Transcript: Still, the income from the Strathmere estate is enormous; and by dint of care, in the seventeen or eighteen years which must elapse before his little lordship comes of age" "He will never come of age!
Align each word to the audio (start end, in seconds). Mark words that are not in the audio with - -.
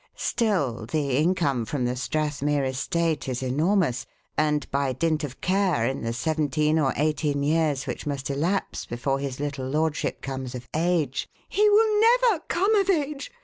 Still, 0.17 0.87
the 0.87 1.15
income 1.17 1.63
from 1.63 1.85
the 1.85 1.95
Strathmere 1.95 2.65
estate 2.67 3.29
is 3.29 3.43
enormous; 3.43 4.07
and 4.35 4.67
by 4.71 4.93
dint 4.93 5.23
of 5.23 5.41
care, 5.41 5.85
in 5.85 6.01
the 6.01 6.11
seventeen 6.11 6.79
or 6.79 6.91
eighteen 6.97 7.43
years 7.43 7.85
which 7.85 8.07
must 8.07 8.31
elapse 8.31 8.87
before 8.87 9.19
his 9.19 9.39
little 9.39 9.69
lordship 9.69 10.23
comes 10.23 10.55
of 10.55 10.67
age" 10.75 11.29
"He 11.47 11.69
will 11.69 11.99
never 12.01 12.39
come 12.47 12.73
of 12.73 12.89
age! 12.89 13.31